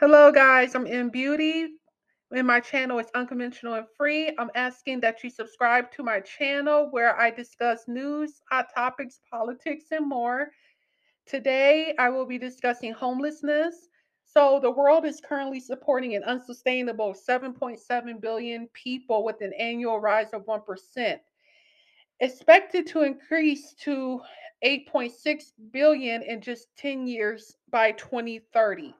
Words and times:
Hello, 0.00 0.30
guys. 0.30 0.76
I'm 0.76 0.86
in 0.86 1.08
beauty. 1.08 1.66
And 2.30 2.46
my 2.46 2.60
channel 2.60 3.00
is 3.00 3.08
unconventional 3.16 3.74
and 3.74 3.86
free. 3.96 4.32
I'm 4.38 4.52
asking 4.54 5.00
that 5.00 5.24
you 5.24 5.28
subscribe 5.28 5.90
to 5.90 6.04
my 6.04 6.20
channel 6.20 6.86
where 6.92 7.18
I 7.18 7.32
discuss 7.32 7.88
news, 7.88 8.40
hot 8.48 8.66
topics, 8.72 9.18
politics, 9.28 9.86
and 9.90 10.08
more. 10.08 10.52
Today, 11.26 11.96
I 11.98 12.10
will 12.10 12.26
be 12.26 12.38
discussing 12.38 12.92
homelessness. 12.92 13.88
So, 14.24 14.60
the 14.62 14.70
world 14.70 15.04
is 15.04 15.20
currently 15.20 15.58
supporting 15.58 16.14
an 16.14 16.22
unsustainable 16.22 17.12
7.7 17.12 18.20
billion 18.20 18.68
people 18.74 19.24
with 19.24 19.40
an 19.40 19.52
annual 19.58 19.98
rise 19.98 20.32
of 20.32 20.46
1%, 20.46 21.18
expected 22.20 22.86
to 22.86 23.02
increase 23.02 23.74
to 23.80 24.20
8.6 24.64 25.42
billion 25.72 26.22
in 26.22 26.40
just 26.40 26.68
10 26.76 27.08
years 27.08 27.56
by 27.68 27.90
2030. 27.90 28.94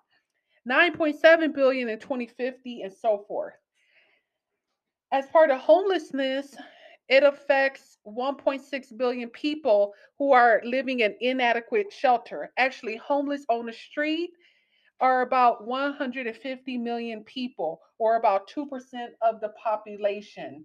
9.7 0.68 1.54
billion 1.54 1.88
in 1.88 1.98
2050 1.98 2.82
and 2.82 2.92
so 2.92 3.24
forth. 3.26 3.54
As 5.10 5.26
part 5.26 5.50
of 5.50 5.60
homelessness, 5.60 6.54
it 7.08 7.22
affects 7.22 7.96
1.6 8.06 8.96
billion 8.98 9.30
people 9.30 9.94
who 10.18 10.32
are 10.32 10.60
living 10.64 11.00
in 11.00 11.16
inadequate 11.20 11.90
shelter. 11.90 12.52
Actually, 12.58 12.96
homeless 12.96 13.46
on 13.48 13.64
the 13.66 13.72
street 13.72 14.30
are 15.00 15.22
about 15.22 15.66
150 15.66 16.78
million 16.78 17.24
people, 17.24 17.80
or 17.98 18.16
about 18.16 18.50
2% 18.50 18.66
of 19.22 19.40
the 19.40 19.50
population. 19.50 20.64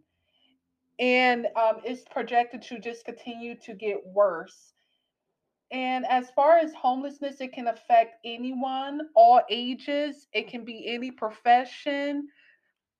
And 0.99 1.48
um, 1.55 1.77
it's 1.84 2.04
projected 2.12 2.62
to 2.63 2.79
just 2.79 3.05
continue 3.05 3.55
to 3.62 3.73
get 3.73 3.98
worse. 4.05 4.73
And 5.73 6.05
as 6.05 6.30
far 6.30 6.59
as 6.59 6.72
homelessness, 6.76 7.41
it 7.41 7.52
can 7.52 7.68
affect 7.68 8.18
anyone, 8.23 9.09
all 9.16 9.41
ages. 9.50 10.27
It 10.32 10.48
can 10.48 10.63
be 10.63 10.88
any 10.88 11.09
profession. 11.09 12.27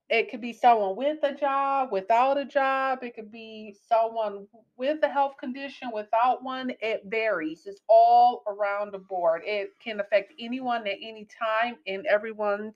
It 0.10 0.32
could 0.32 0.42
be 0.42 0.54
someone 0.54 0.96
with 0.96 1.20
a 1.24 1.34
job, 1.34 1.92
without 1.92 2.38
a 2.40 2.46
job. 2.46 3.04
It 3.04 3.16
could 3.16 3.32
be 3.32 3.76
someone 3.88 4.48
with 4.76 5.04
a 5.04 5.08
health 5.08 5.38
condition, 5.40 5.92
without 5.94 6.44
one. 6.44 6.72
It 6.82 7.04
varies. 7.06 7.68
It's 7.68 7.82
all 7.88 8.44
around 8.48 8.92
the 8.92 9.00
board. 9.00 9.44
It 9.46 9.74
can 9.80 10.00
affect 10.00 10.34
anyone 10.40 10.88
at 10.88 10.98
any 11.00 11.28
time, 11.40 11.78
and 11.86 12.08
everyone 12.08 12.74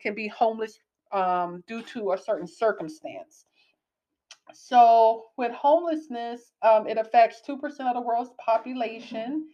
can 0.00 0.14
be 0.14 0.28
homeless 0.28 0.78
um, 1.10 1.64
due 1.66 1.82
to 1.82 2.12
a 2.12 2.18
certain 2.18 2.46
circumstance. 2.46 3.46
So, 4.54 5.26
with 5.36 5.52
homelessness, 5.52 6.52
um, 6.62 6.86
it 6.86 6.98
affects 6.98 7.42
2% 7.48 7.62
of 7.62 7.94
the 7.94 8.00
world's 8.00 8.30
population. 8.44 9.48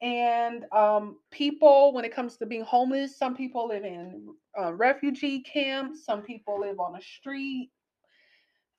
And 0.00 0.64
um, 0.72 1.18
people, 1.30 1.92
when 1.92 2.04
it 2.04 2.14
comes 2.14 2.36
to 2.36 2.46
being 2.46 2.62
homeless, 2.62 3.18
some 3.18 3.34
people 3.34 3.68
live 3.68 3.84
in 3.84 4.28
uh, 4.58 4.72
refugee 4.74 5.40
camps, 5.40 6.04
some 6.04 6.22
people 6.22 6.60
live 6.60 6.78
on 6.78 6.96
a 6.96 7.02
street, 7.02 7.70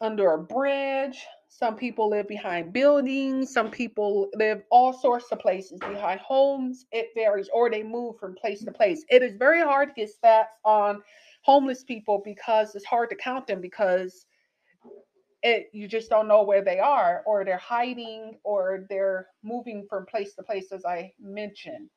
under 0.01 0.31
a 0.31 0.37
bridge, 0.37 1.25
some 1.49 1.75
people 1.75 2.09
live 2.09 2.27
behind 2.27 2.71
buildings, 2.71 3.51
some 3.51 3.69
people 3.69 4.29
live 4.35 4.61
all 4.71 4.93
sorts 4.93 5.25
of 5.31 5.39
places 5.39 5.79
behind 5.79 6.21
homes. 6.21 6.85
It 6.91 7.07
varies, 7.15 7.49
or 7.53 7.69
they 7.69 7.83
move 7.83 8.17
from 8.17 8.35
place 8.35 8.63
to 8.63 8.71
place. 8.71 9.03
It 9.09 9.21
is 9.21 9.35
very 9.35 9.61
hard 9.61 9.89
to 9.89 9.95
get 9.95 10.09
stats 10.23 10.55
on 10.63 11.01
homeless 11.41 11.83
people 11.83 12.21
because 12.23 12.75
it's 12.75 12.85
hard 12.85 13.09
to 13.09 13.15
count 13.17 13.47
them 13.47 13.59
because 13.59 14.25
it 15.43 15.69
you 15.71 15.87
just 15.87 16.09
don't 16.09 16.27
know 16.27 16.43
where 16.43 16.63
they 16.63 16.79
are 16.79 17.23
or 17.25 17.45
they're 17.45 17.57
hiding 17.57 18.37
or 18.43 18.85
they're 18.89 19.27
moving 19.43 19.85
from 19.89 20.05
place 20.05 20.35
to 20.35 20.43
place 20.43 20.71
as 20.71 20.85
i 20.85 21.11
mentioned. 21.19 21.89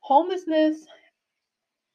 Homelessness 0.00 0.86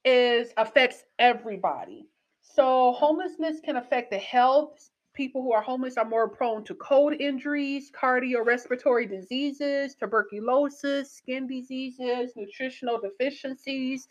is 0.06 0.54
affects 0.58 1.04
everybody. 1.20 2.08
So 2.42 2.94
homelessness 2.94 3.60
can 3.64 3.78
affect 3.78 4.12
the 4.12 4.18
health. 4.18 4.90
People 5.14 5.42
who 5.42 5.54
are 5.54 5.62
homeless 5.62 5.98
are 5.98 6.06
more 6.06 6.30
prone 6.30 6.64
to 6.66 6.76
cold 6.76 7.14
injuries 7.20 7.92
cardiorespiratory 7.92 9.10
diseases 9.10 9.96
tuberculosis 9.96 11.12
skin 11.12 11.48
diseases 11.48 12.32
nutritional 12.36 13.00
deficiencies 13.00 14.08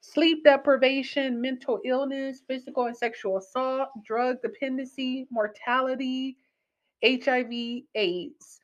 sleep 0.00 0.44
deprivation, 0.44 1.40
mental 1.40 1.80
illness, 1.84 2.42
physical 2.46 2.86
and 2.86 2.96
sexual 2.96 3.38
assault, 3.38 3.88
drug 4.04 4.40
dependency, 4.42 5.26
mortality, 5.30 6.36
HIV, 7.04 7.82
AIDS. 7.94 8.60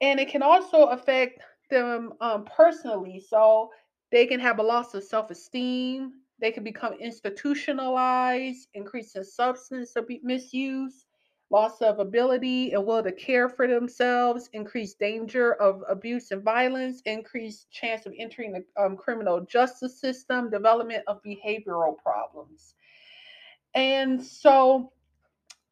And 0.00 0.18
it 0.18 0.28
can 0.28 0.42
also 0.42 0.86
affect 0.86 1.40
them 1.70 2.12
um, 2.20 2.44
personally. 2.44 3.24
So 3.26 3.70
they 4.10 4.26
can 4.26 4.40
have 4.40 4.58
a 4.58 4.62
loss 4.62 4.94
of 4.94 5.04
self 5.04 5.30
esteem, 5.30 6.12
they 6.40 6.50
can 6.50 6.64
become 6.64 6.94
institutionalized, 6.94 8.68
increase 8.74 9.14
in 9.14 9.24
substance 9.24 9.94
misuse, 10.22 11.06
loss 11.52 11.82
of 11.82 11.98
ability 11.98 12.72
and 12.72 12.84
will 12.84 13.02
to 13.02 13.12
care 13.12 13.48
for 13.48 13.68
themselves, 13.68 14.48
increased 14.54 14.98
danger 14.98 15.52
of 15.54 15.82
abuse 15.88 16.30
and 16.30 16.42
violence, 16.42 17.02
increased 17.04 17.70
chance 17.70 18.06
of 18.06 18.14
entering 18.18 18.52
the 18.52 18.82
um, 18.82 18.96
criminal 18.96 19.40
justice 19.42 20.00
system, 20.00 20.48
development 20.48 21.04
of 21.06 21.22
behavioral 21.22 21.96
problems. 21.98 22.74
And 23.74 24.22
so 24.24 24.92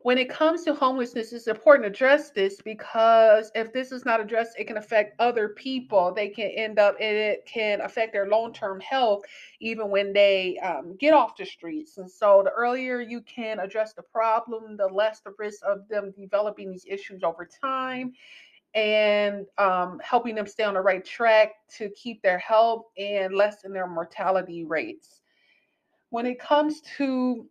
when 0.02 0.16
it 0.16 0.30
comes 0.30 0.64
to 0.64 0.74
homelessness, 0.74 1.32
it's 1.32 1.46
important 1.46 1.84
to 1.84 1.90
address 1.90 2.30
this 2.30 2.62
because 2.62 3.50
if 3.54 3.70
this 3.72 3.92
is 3.92 4.06
not 4.06 4.18
addressed, 4.18 4.58
it 4.58 4.66
can 4.66 4.78
affect 4.78 5.20
other 5.20 5.50
people. 5.50 6.12
They 6.14 6.28
can 6.28 6.46
end 6.48 6.78
up, 6.78 6.96
and 6.98 7.16
it 7.16 7.44
can 7.44 7.82
affect 7.82 8.12
their 8.12 8.26
long 8.26 8.54
term 8.54 8.80
health 8.80 9.22
even 9.60 9.90
when 9.90 10.14
they 10.14 10.58
um, 10.58 10.96
get 10.98 11.12
off 11.12 11.36
the 11.36 11.44
streets. 11.44 11.98
And 11.98 12.10
so, 12.10 12.42
the 12.42 12.50
earlier 12.50 13.00
you 13.00 13.20
can 13.20 13.60
address 13.60 13.92
the 13.92 14.02
problem, 14.02 14.78
the 14.78 14.86
less 14.86 15.20
the 15.20 15.34
risk 15.38 15.60
of 15.68 15.86
them 15.88 16.14
developing 16.18 16.70
these 16.70 16.86
issues 16.88 17.22
over 17.22 17.46
time 17.46 18.14
and 18.74 19.46
um, 19.58 20.00
helping 20.02 20.34
them 20.34 20.46
stay 20.46 20.62
on 20.62 20.74
the 20.74 20.80
right 20.80 21.04
track 21.04 21.54
to 21.76 21.90
keep 21.90 22.22
their 22.22 22.38
health 22.38 22.84
and 22.96 23.34
lessen 23.34 23.72
their 23.72 23.86
mortality 23.86 24.64
rates. 24.64 25.20
When 26.08 26.24
it 26.24 26.40
comes 26.40 26.80
to 26.96 27.46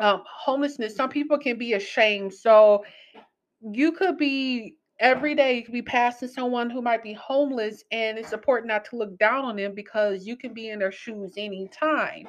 um, 0.00 0.22
homelessness, 0.26 0.96
some 0.96 1.10
people 1.10 1.38
can 1.38 1.58
be 1.58 1.74
ashamed. 1.74 2.32
So 2.34 2.84
you 3.60 3.92
could 3.92 4.16
be 4.16 4.76
every 4.98 5.34
day 5.34 5.56
you 5.56 5.62
could 5.62 5.72
be 5.72 5.82
passing 5.82 6.28
someone 6.28 6.70
who 6.70 6.82
might 6.82 7.02
be 7.02 7.12
homeless, 7.14 7.84
and 7.92 8.18
it's 8.18 8.32
important 8.32 8.68
not 8.68 8.84
to 8.86 8.96
look 8.96 9.16
down 9.18 9.44
on 9.44 9.56
them 9.56 9.74
because 9.74 10.26
you 10.26 10.36
can 10.36 10.52
be 10.54 10.70
in 10.70 10.78
their 10.78 10.92
shoes 10.92 11.34
anytime. 11.36 12.26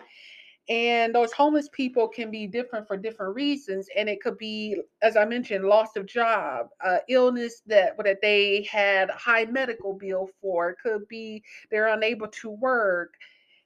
And 0.70 1.14
those 1.14 1.34
homeless 1.34 1.68
people 1.74 2.08
can 2.08 2.32
be 2.32 2.48
different 2.48 2.88
for 2.88 2.96
different 2.96 3.36
reasons, 3.36 3.88
and 3.98 4.08
it 4.08 4.22
could 4.22 4.38
be, 4.38 4.78
as 5.02 5.18
I 5.18 5.26
mentioned, 5.26 5.66
loss 5.66 5.96
of 5.98 6.06
job, 6.06 6.68
uh, 6.86 7.00
illness 7.10 7.62
that 7.66 7.98
that 8.04 8.22
they 8.22 8.68
had 8.72 9.10
a 9.10 9.18
high 9.18 9.46
medical 9.46 9.94
bill 9.94 10.30
for. 10.40 10.70
It 10.70 10.78
could 10.82 11.08
be 11.08 11.44
they're 11.72 11.90
unable 11.90 12.28
to 12.28 12.50
work. 12.50 13.16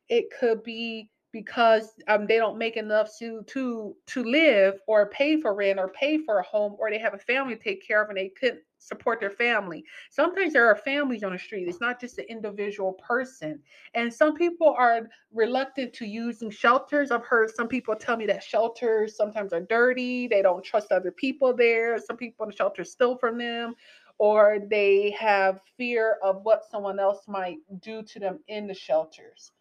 It 0.09 0.25
could 0.39 0.63
be 0.63 1.09
because 1.35 1.89
um, 2.07 2.25
they 2.27 2.37
don't 2.37 2.57
make 2.57 2.77
enough 2.77 3.09
to 3.19 3.43
to 3.45 3.93
to 4.07 4.23
live 4.23 4.75
or 4.87 5.09
pay 5.09 5.35
for 5.35 5.53
rent 5.53 5.77
or 5.77 5.89
pay 5.89 6.17
for 6.17 6.39
a 6.39 6.43
home 6.43 6.77
or 6.79 6.89
they 6.89 6.97
have 6.97 7.13
a 7.13 7.17
family 7.17 7.57
to 7.57 7.61
take 7.61 7.85
care 7.85 8.01
of 8.01 8.07
and 8.07 8.17
they 8.17 8.29
couldn't 8.39 8.61
support 8.79 9.19
their 9.19 9.29
family. 9.29 9.83
Sometimes 10.11 10.53
there 10.53 10.65
are 10.65 10.77
families 10.77 11.25
on 11.25 11.33
the 11.33 11.37
street. 11.37 11.67
It's 11.67 11.81
not 11.81 11.99
just 11.99 12.19
an 12.19 12.25
individual 12.29 12.93
person. 12.93 13.59
And 13.95 14.13
some 14.13 14.33
people 14.35 14.73
are 14.77 15.09
reluctant 15.33 15.91
to 15.95 16.05
using 16.05 16.49
shelters. 16.49 17.11
I've 17.11 17.25
heard 17.25 17.49
some 17.53 17.67
people 17.67 17.97
tell 17.97 18.15
me 18.15 18.27
that 18.27 18.41
shelters 18.41 19.17
sometimes 19.17 19.51
are 19.51 19.67
dirty. 19.69 20.29
They 20.29 20.41
don't 20.41 20.63
trust 20.63 20.93
other 20.93 21.11
people 21.11 21.53
there. 21.53 21.99
Some 21.99 22.15
people 22.15 22.45
in 22.45 22.51
the 22.51 22.55
shelter 22.55 22.85
steal 22.85 23.17
from 23.17 23.37
them 23.37 23.75
or 24.19 24.59
they 24.69 25.13
have 25.19 25.59
fear 25.75 26.15
of 26.23 26.43
what 26.43 26.63
someone 26.71 26.97
else 26.97 27.27
might 27.27 27.57
do 27.81 28.01
to 28.03 28.19
them 28.19 28.39
in 28.47 28.67
the 28.67 28.73
shelters. 28.73 29.51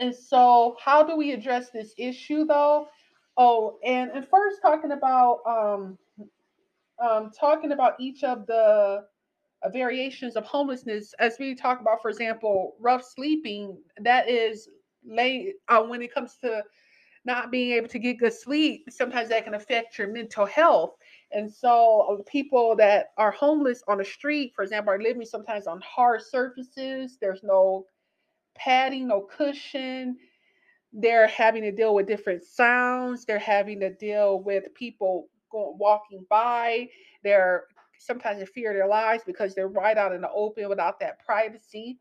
And 0.00 0.14
so, 0.14 0.76
how 0.82 1.02
do 1.02 1.16
we 1.16 1.32
address 1.32 1.70
this 1.70 1.94
issue 1.98 2.44
though? 2.44 2.88
Oh, 3.36 3.78
and, 3.84 4.10
and 4.12 4.26
first 4.26 4.60
talking 4.62 4.92
about 4.92 5.40
um, 5.46 5.98
um, 7.02 7.30
talking 7.38 7.72
about 7.72 7.94
each 7.98 8.22
of 8.24 8.46
the 8.46 9.04
uh, 9.62 9.68
variations 9.70 10.36
of 10.36 10.44
homelessness, 10.44 11.14
as 11.18 11.36
we 11.38 11.54
talk 11.54 11.80
about, 11.80 12.02
for 12.02 12.10
example, 12.10 12.74
rough 12.80 13.02
sleeping, 13.04 13.78
that 14.00 14.28
is 14.28 14.68
lay 15.06 15.54
uh, 15.68 15.82
when 15.82 16.02
it 16.02 16.12
comes 16.14 16.36
to 16.42 16.62
not 17.26 17.50
being 17.50 17.72
able 17.72 17.88
to 17.88 17.98
get 17.98 18.18
good 18.18 18.32
sleep, 18.34 18.86
sometimes 18.90 19.30
that 19.30 19.44
can 19.44 19.54
affect 19.54 19.98
your 19.98 20.08
mental 20.08 20.46
health. 20.46 20.94
And 21.32 21.52
so, 21.52 22.18
uh, 22.20 22.22
people 22.30 22.76
that 22.76 23.12
are 23.16 23.30
homeless 23.30 23.82
on 23.88 23.98
the 23.98 24.04
street, 24.04 24.52
for 24.54 24.62
example, 24.62 24.92
are 24.92 25.02
living 25.02 25.24
sometimes 25.24 25.66
on 25.66 25.80
hard 25.80 26.22
surfaces. 26.22 27.18
There's 27.20 27.42
no 27.42 27.86
padding, 28.54 29.08
no 29.08 29.22
cushion. 29.22 30.16
They're 30.92 31.26
having 31.28 31.62
to 31.62 31.72
deal 31.72 31.94
with 31.94 32.06
different 32.06 32.44
sounds. 32.44 33.24
They're 33.24 33.38
having 33.38 33.80
to 33.80 33.92
deal 33.94 34.40
with 34.40 34.72
people 34.74 35.28
going 35.50 35.76
walking 35.78 36.24
by. 36.30 36.88
They're 37.22 37.64
sometimes 37.98 38.40
in 38.40 38.46
fear 38.46 38.72
their 38.72 38.88
lives 38.88 39.22
because 39.26 39.54
they're 39.54 39.68
right 39.68 39.96
out 39.96 40.12
in 40.12 40.20
the 40.20 40.30
open 40.30 40.68
without 40.68 41.00
that 41.00 41.24
privacy. 41.24 41.98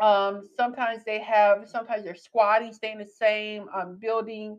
Um, 0.00 0.48
sometimes 0.56 1.04
they 1.04 1.20
have, 1.20 1.68
sometimes 1.68 2.04
they're 2.04 2.14
squatting, 2.14 2.72
staying 2.72 2.98
the 2.98 3.06
same, 3.06 3.68
um, 3.74 3.96
building 4.00 4.58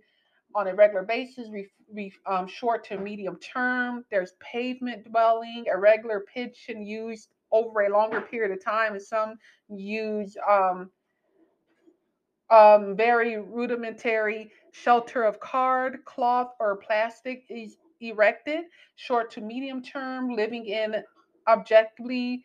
on 0.56 0.68
a 0.68 0.76
regular 0.76 1.04
basis, 1.04 1.50
re, 1.50 1.68
re, 1.92 2.14
um, 2.26 2.48
short 2.48 2.86
to 2.86 2.98
medium 2.98 3.38
term. 3.40 4.06
There's 4.12 4.34
pavement 4.40 5.10
dwelling, 5.10 5.66
irregular 5.68 6.24
pitch 6.34 6.66
and 6.70 6.88
used 6.88 7.30
over 7.54 7.82
a 7.82 7.90
longer 7.90 8.20
period 8.20 8.52
of 8.52 8.64
time, 8.64 8.94
and 8.94 9.02
some 9.02 9.36
use 9.70 10.36
um, 10.50 10.90
um, 12.50 12.96
very 12.98 13.38
rudimentary 13.38 14.52
shelter 14.72 15.24
of 15.24 15.40
card, 15.40 16.04
cloth, 16.06 16.52
or 16.60 16.76
plastic 16.78 17.46
is 17.50 17.78
erected, 18.02 18.66
short 18.96 19.32
to 19.32 19.42
medium 19.42 19.82
term, 19.82 20.36
living 20.36 20.66
in 20.66 20.96
objectively 21.48 22.44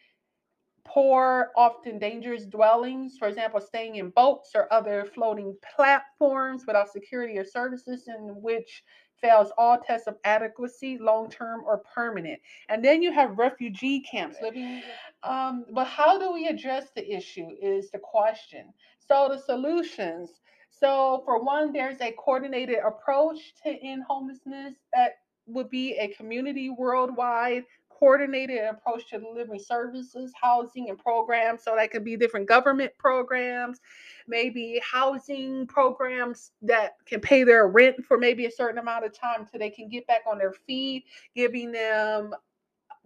poor, 0.84 1.50
often 1.56 1.99
dangerous 1.99 2.46
dwellings, 2.46 3.19
for 3.19 3.28
example, 3.28 3.60
staying 3.60 3.96
in 3.96 4.10
boats 4.10 4.52
or 4.55 4.72
other 4.72 5.05
floating 5.14 5.55
platforms 5.76 6.64
without 6.66 6.90
security 6.90 7.37
or 7.38 7.44
services, 7.44 8.08
in 8.08 8.40
which 8.40 8.82
fails 9.20 9.50
all 9.59 9.79
tests 9.79 10.06
of 10.06 10.17
adequacy, 10.25 10.99
long 10.99 11.31
term 11.31 11.62
or 11.65 11.79
permanent. 11.94 12.41
And 12.69 12.85
then 12.85 13.03
you 13.03 13.12
have 13.12 13.38
refugee 13.38 14.00
camps 14.00 14.37
living. 14.43 14.82
Um, 15.23 15.65
but 15.73 15.87
how 15.87 16.19
do 16.19 16.32
we 16.32 16.47
address 16.47 16.88
the 16.94 17.09
issue 17.11 17.49
is 17.61 17.91
the 17.91 17.99
question. 17.99 18.73
So 18.99 19.29
the 19.31 19.38
solutions. 19.38 20.31
So 20.70 21.23
for 21.25 21.43
one, 21.43 21.73
there's 21.73 22.00
a 22.00 22.12
coordinated 22.12 22.79
approach 22.87 23.55
to 23.65 23.70
end 23.70 24.05
homelessness 24.09 24.75
that 24.93 25.19
would 25.47 25.70
be 25.70 25.94
a 25.94 26.09
community 26.09 26.70
worldwide 26.70 27.65
coordinated 27.99 28.61
approach 28.65 29.09
to 29.09 29.19
delivering 29.19 29.61
services, 29.61 30.33
housing, 30.41 30.89
and 30.89 30.99
programs. 30.99 31.62
So 31.62 31.75
that 31.77 31.91
could 31.91 32.05
be 32.05 32.17
different 32.17 32.49
government 32.49 32.93
programs, 32.99 33.81
maybe 34.27 34.81
housing 34.85 35.67
programs 35.67 36.53
that 36.62 36.97
can 37.06 37.21
pay 37.21 37.45
their 37.45 37.69
rent 37.69 38.05
for 38.05 38.19
maybe 38.19 38.47
a 38.47 38.50
certain 38.50 38.79
amount 38.79 39.05
of 39.05 39.19
time 39.19 39.47
so 39.50 39.59
they 39.59 39.71
can 39.71 39.89
get 39.89 40.06
back 40.06 40.23
on 40.31 40.39
their 40.39 40.53
feet, 40.53 41.05
giving 41.35 41.73
them 41.73 42.35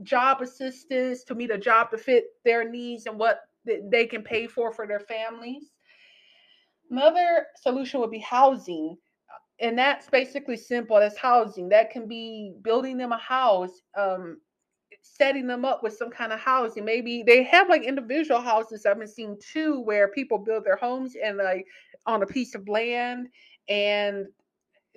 job 0.02 0.40
assistance 0.42 1.24
to 1.24 1.34
meet 1.34 1.50
a 1.50 1.58
job 1.58 1.90
to 1.90 1.98
fit 1.98 2.24
their 2.44 2.68
needs 2.68 3.06
and 3.06 3.18
what 3.18 3.42
they 3.64 4.06
can 4.06 4.22
pay 4.22 4.46
for 4.46 4.72
for 4.72 4.86
their 4.86 5.00
families. 5.00 5.70
Another 6.90 7.46
solution 7.62 8.00
would 8.00 8.10
be 8.10 8.18
housing 8.18 8.96
and 9.62 9.78
that's 9.78 10.10
basically 10.10 10.56
simple. 10.56 10.98
That's 10.98 11.16
housing. 11.16 11.68
That 11.68 11.90
can 11.90 12.08
be 12.08 12.52
building 12.62 12.96
them 12.96 13.12
a 13.12 13.18
house, 13.18 13.80
um, 13.96 14.40
setting 15.02 15.46
them 15.46 15.64
up 15.64 15.82
with 15.82 15.96
some 15.96 16.10
kind 16.10 16.32
of 16.32 16.40
housing. 16.40 16.84
Maybe 16.84 17.22
they 17.22 17.42
have 17.44 17.68
like 17.68 17.82
individual 17.82 18.40
houses 18.40 18.86
I've 18.86 18.98
been 18.98 19.08
seeing 19.08 19.36
too, 19.40 19.80
where 19.80 20.08
people 20.08 20.38
build 20.38 20.64
their 20.64 20.76
homes 20.76 21.14
and 21.22 21.38
like 21.38 21.66
on 22.06 22.22
a 22.22 22.26
piece 22.26 22.54
of 22.54 22.68
land 22.68 23.28
and 23.68 24.26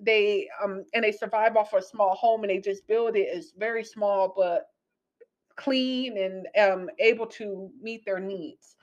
they 0.02 0.48
um 0.64 0.84
and 0.94 1.04
they 1.04 1.12
survive 1.12 1.56
off 1.56 1.74
a 1.74 1.82
small 1.82 2.16
home 2.16 2.44
and 2.44 2.50
they 2.50 2.60
just 2.60 2.88
build 2.88 3.16
it. 3.16 3.28
It's 3.32 3.52
very 3.58 3.84
small 3.84 4.34
but 4.36 4.68
clean 5.56 6.18
and 6.18 6.48
um 6.72 6.90
able 7.00 7.26
to 7.26 7.70
meet 7.82 8.04
their 8.06 8.20
needs 8.20 8.76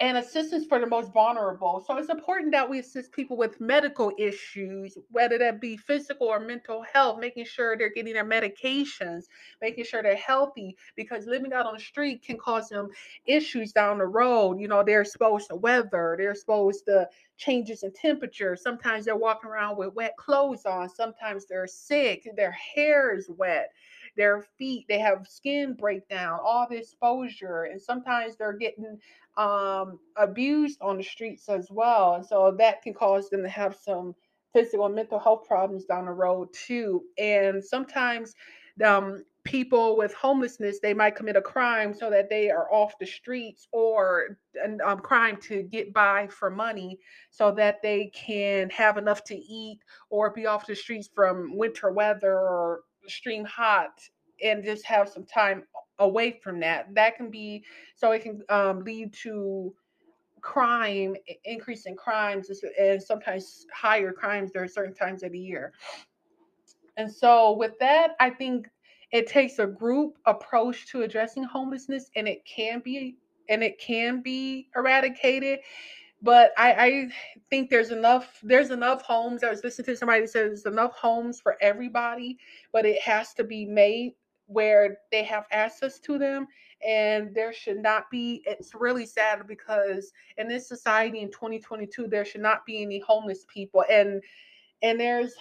and 0.00 0.16
assistance 0.16 0.64
for 0.64 0.78
the 0.78 0.86
most 0.86 1.12
vulnerable. 1.12 1.82
So 1.84 1.96
it's 1.96 2.08
important 2.08 2.52
that 2.52 2.70
we 2.70 2.78
assist 2.78 3.10
people 3.10 3.36
with 3.36 3.60
medical 3.60 4.12
issues, 4.16 4.96
whether 5.10 5.38
that 5.38 5.60
be 5.60 5.76
physical 5.76 6.28
or 6.28 6.38
mental 6.38 6.84
health, 6.92 7.18
making 7.18 7.46
sure 7.46 7.76
they're 7.76 7.90
getting 7.90 8.14
their 8.14 8.24
medications, 8.24 9.24
making 9.60 9.84
sure 9.84 10.02
they're 10.02 10.14
healthy, 10.14 10.76
because 10.94 11.26
living 11.26 11.52
out 11.52 11.66
on 11.66 11.74
the 11.74 11.80
street 11.80 12.22
can 12.22 12.36
cause 12.38 12.68
them 12.68 12.88
issues 13.26 13.72
down 13.72 13.98
the 13.98 14.06
road. 14.06 14.60
You 14.60 14.68
know, 14.68 14.84
they're 14.84 15.00
exposed 15.00 15.48
to 15.48 15.56
weather, 15.56 16.14
they're 16.16 16.30
exposed 16.30 16.84
to 16.86 17.08
changes 17.36 17.82
in 17.82 17.92
temperature. 17.92 18.54
Sometimes 18.54 19.04
they're 19.04 19.16
walking 19.16 19.50
around 19.50 19.78
with 19.78 19.94
wet 19.94 20.16
clothes 20.16 20.64
on, 20.64 20.88
sometimes 20.88 21.46
they're 21.46 21.66
sick, 21.66 22.28
their 22.36 22.52
hair 22.52 23.16
is 23.16 23.28
wet 23.30 23.72
their 24.18 24.42
feet 24.58 24.84
they 24.88 24.98
have 24.98 25.26
skin 25.26 25.72
breakdown 25.72 26.38
all 26.44 26.66
the 26.68 26.76
exposure 26.76 27.62
and 27.64 27.80
sometimes 27.80 28.36
they're 28.36 28.52
getting 28.52 28.98
um, 29.38 30.00
abused 30.16 30.82
on 30.82 30.98
the 30.98 31.04
streets 31.04 31.48
as 31.48 31.68
well. 31.70 32.14
And 32.14 32.26
so 32.26 32.54
that 32.58 32.82
can 32.82 32.92
cause 32.92 33.30
them 33.30 33.42
to 33.42 33.48
have 33.48 33.76
some 33.76 34.14
physical 34.52 34.86
and 34.86 34.94
mental 34.94 35.20
health 35.20 35.46
problems 35.46 35.84
down 35.84 36.06
the 36.06 36.12
road 36.12 36.48
too. 36.52 37.02
And 37.18 37.64
sometimes 37.64 38.34
um, 38.84 39.24
people 39.44 39.96
with 39.96 40.12
homelessness 40.12 40.80
they 40.80 40.92
might 40.92 41.16
commit 41.16 41.36
a 41.36 41.40
crime 41.42 41.94
so 41.94 42.10
that 42.10 42.28
they 42.28 42.50
are 42.50 42.70
off 42.72 42.98
the 42.98 43.06
streets 43.06 43.68
or 43.72 44.38
a 44.62 44.88
um, 44.88 44.98
crime 44.98 45.36
to 45.40 45.62
get 45.62 45.92
by 45.94 46.26
for 46.28 46.50
money 46.50 46.98
so 47.30 47.52
that 47.52 47.80
they 47.82 48.10
can 48.14 48.68
have 48.70 48.98
enough 48.98 49.22
to 49.24 49.36
eat 49.36 49.78
or 50.10 50.30
be 50.30 50.46
off 50.46 50.66
the 50.66 50.74
streets 50.74 51.08
from 51.14 51.56
winter 51.56 51.92
weather 51.92 52.34
or 52.34 52.80
extreme 53.08 53.44
hot 53.46 54.00
and 54.44 54.62
just 54.62 54.84
have 54.84 55.08
some 55.08 55.24
time 55.24 55.64
away 55.98 56.38
from 56.42 56.60
that. 56.60 56.94
That 56.94 57.16
can 57.16 57.30
be 57.30 57.64
so 57.96 58.12
it 58.12 58.22
can 58.22 58.42
um, 58.50 58.84
lead 58.84 59.12
to 59.24 59.74
crime, 60.42 61.16
increase 61.44 61.86
in 61.86 61.96
crimes, 61.96 62.50
and 62.78 63.02
sometimes 63.02 63.66
higher 63.74 64.12
crimes 64.12 64.50
during 64.52 64.68
certain 64.68 64.94
times 64.94 65.22
of 65.22 65.32
the 65.32 65.38
year. 65.38 65.72
And 66.96 67.10
so, 67.10 67.56
with 67.56 67.78
that, 67.80 68.16
I 68.20 68.30
think 68.30 68.68
it 69.10 69.26
takes 69.26 69.58
a 69.58 69.66
group 69.66 70.18
approach 70.26 70.86
to 70.92 71.02
addressing 71.02 71.44
homelessness, 71.44 72.10
and 72.14 72.28
it 72.28 72.44
can 72.44 72.80
be 72.80 73.16
and 73.48 73.62
it 73.64 73.78
can 73.78 74.20
be 74.20 74.68
eradicated. 74.76 75.60
But 76.20 76.52
I, 76.58 76.72
I 76.72 77.08
think 77.48 77.70
there's 77.70 77.90
enough 77.90 78.40
there's 78.42 78.70
enough 78.70 79.02
homes. 79.02 79.44
I 79.44 79.50
was 79.50 79.62
listening 79.62 79.86
to 79.86 79.96
somebody 79.96 80.22
that 80.22 80.30
says 80.30 80.62
there's 80.62 80.72
enough 80.72 80.92
homes 80.92 81.40
for 81.40 81.56
everybody, 81.60 82.38
but 82.72 82.84
it 82.84 83.00
has 83.02 83.34
to 83.34 83.44
be 83.44 83.64
made 83.64 84.14
where 84.46 84.98
they 85.12 85.22
have 85.24 85.46
access 85.52 85.98
to 86.00 86.18
them 86.18 86.48
and 86.86 87.34
there 87.34 87.52
should 87.52 87.78
not 87.78 88.10
be 88.10 88.42
it's 88.46 88.74
really 88.74 89.04
sad 89.04 89.46
because 89.46 90.12
in 90.36 90.48
this 90.48 90.66
society 90.68 91.20
in 91.20 91.30
2022 91.30 92.06
there 92.06 92.24
should 92.24 92.40
not 92.40 92.64
be 92.64 92.82
any 92.82 92.98
homeless 93.00 93.44
people 93.52 93.84
and 93.90 94.22
and 94.82 94.98
there's 94.98 95.34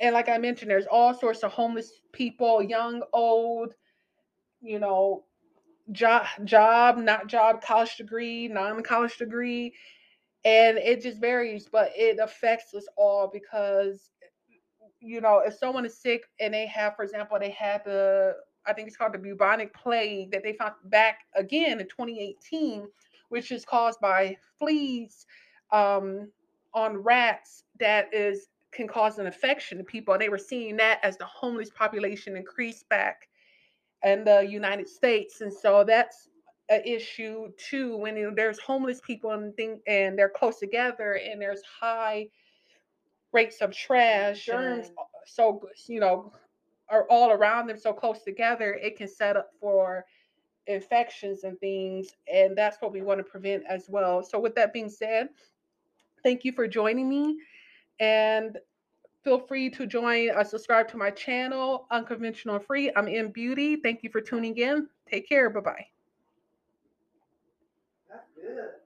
and 0.00 0.14
like 0.14 0.28
i 0.28 0.38
mentioned 0.38 0.70
there's 0.70 0.86
all 0.90 1.12
sorts 1.12 1.42
of 1.42 1.50
homeless 1.52 2.00
people 2.12 2.62
young 2.62 3.02
old 3.12 3.74
you 4.62 4.78
know 4.78 5.24
job 5.92 6.24
job 6.44 6.96
not 6.96 7.26
job 7.26 7.60
college 7.60 7.96
degree 7.96 8.48
non-college 8.48 9.16
degree 9.18 9.74
and 10.44 10.78
it 10.78 11.02
just 11.02 11.20
varies 11.20 11.68
but 11.70 11.90
it 11.96 12.18
affects 12.20 12.74
us 12.74 12.86
all 12.96 13.30
because 13.32 14.10
you 15.00 15.20
know, 15.20 15.42
if 15.44 15.54
someone 15.54 15.84
is 15.84 15.96
sick 15.96 16.24
and 16.40 16.52
they 16.52 16.66
have, 16.66 16.96
for 16.96 17.04
example, 17.04 17.38
they 17.38 17.50
had 17.50 17.82
the, 17.84 18.34
I 18.66 18.72
think 18.72 18.88
it's 18.88 18.96
called 18.96 19.14
the 19.14 19.18
bubonic 19.18 19.72
plague 19.74 20.32
that 20.32 20.42
they 20.42 20.52
found 20.52 20.74
back 20.84 21.20
again 21.34 21.80
in 21.80 21.86
2018, 21.86 22.88
which 23.28 23.52
is 23.52 23.64
caused 23.64 24.00
by 24.00 24.36
fleas 24.58 25.26
um, 25.72 26.30
on 26.74 26.96
rats 26.98 27.64
that 27.80 28.12
is 28.12 28.48
can 28.70 28.86
cause 28.86 29.18
an 29.18 29.26
infection 29.26 29.78
to 29.78 29.84
people. 29.84 30.12
And 30.12 30.20
they 30.20 30.28
were 30.28 30.38
seeing 30.38 30.76
that 30.76 31.00
as 31.02 31.16
the 31.16 31.24
homeless 31.24 31.70
population 31.70 32.36
increased 32.36 32.88
back 32.88 33.28
in 34.04 34.24
the 34.24 34.40
United 34.42 34.88
States. 34.88 35.40
And 35.40 35.52
so 35.52 35.84
that's 35.84 36.27
an 36.70 36.82
issue 36.84 37.48
too 37.56 37.96
when 37.96 38.16
you 38.16 38.28
know, 38.28 38.34
there's 38.34 38.58
homeless 38.58 39.00
people 39.06 39.30
and 39.30 39.54
thing 39.56 39.80
and 39.86 40.18
they're 40.18 40.28
close 40.28 40.58
together 40.58 41.20
and 41.24 41.40
there's 41.40 41.62
high 41.80 42.28
rates 43.32 43.60
of 43.60 43.74
trash, 43.74 44.44
germs, 44.46 44.90
so 45.26 45.60
you 45.86 46.00
know, 46.00 46.32
are 46.88 47.06
all 47.10 47.30
around 47.30 47.66
them 47.66 47.76
so 47.76 47.92
close 47.92 48.22
together, 48.22 48.74
it 48.74 48.96
can 48.96 49.08
set 49.08 49.36
up 49.36 49.50
for 49.60 50.04
infections 50.66 51.44
and 51.44 51.58
things, 51.60 52.08
and 52.32 52.56
that's 52.56 52.78
what 52.80 52.92
we 52.92 53.02
want 53.02 53.18
to 53.18 53.24
prevent 53.24 53.64
as 53.68 53.86
well. 53.88 54.22
So, 54.22 54.38
with 54.38 54.54
that 54.54 54.72
being 54.72 54.88
said, 54.88 55.28
thank 56.22 56.44
you 56.44 56.52
for 56.52 56.66
joining 56.66 57.08
me, 57.08 57.38
and 58.00 58.58
feel 59.22 59.38
free 59.38 59.70
to 59.70 59.86
join, 59.86 60.30
uh, 60.30 60.44
subscribe 60.44 60.88
to 60.88 60.96
my 60.96 61.10
channel, 61.10 61.86
Unconventional 61.90 62.58
Free. 62.58 62.90
I'm 62.96 63.08
in 63.08 63.30
Beauty. 63.30 63.76
Thank 63.76 64.02
you 64.02 64.10
for 64.10 64.20
tuning 64.20 64.56
in. 64.56 64.88
Take 65.10 65.28
care. 65.28 65.50
Bye 65.50 65.60
bye 65.60 65.97
good. 68.54 68.77